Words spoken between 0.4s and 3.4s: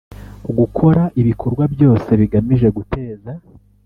Gukora ibikorwa byose bigamije guteza